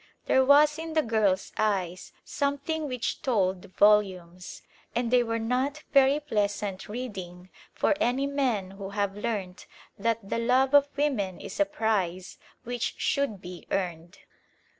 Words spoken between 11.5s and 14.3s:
a prize which should be earned.